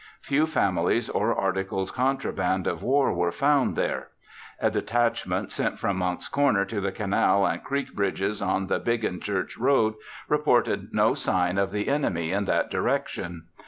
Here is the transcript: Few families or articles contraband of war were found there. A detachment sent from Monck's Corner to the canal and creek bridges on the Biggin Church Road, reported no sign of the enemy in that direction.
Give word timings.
Few 0.23 0.47
families 0.47 1.09
or 1.11 1.31
articles 1.35 1.91
contraband 1.91 2.65
of 2.65 2.81
war 2.81 3.13
were 3.13 3.31
found 3.31 3.75
there. 3.75 4.07
A 4.59 4.71
detachment 4.71 5.51
sent 5.51 5.77
from 5.77 5.97
Monck's 5.97 6.27
Corner 6.27 6.65
to 6.65 6.81
the 6.81 6.91
canal 6.91 7.45
and 7.45 7.63
creek 7.63 7.93
bridges 7.93 8.41
on 8.41 8.65
the 8.65 8.79
Biggin 8.79 9.19
Church 9.19 9.59
Road, 9.59 9.93
reported 10.27 10.91
no 10.91 11.13
sign 11.13 11.59
of 11.59 11.71
the 11.71 11.87
enemy 11.87 12.31
in 12.31 12.45
that 12.45 12.71
direction. 12.71 13.43